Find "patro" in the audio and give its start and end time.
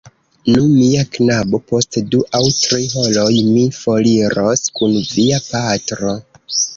5.49-6.15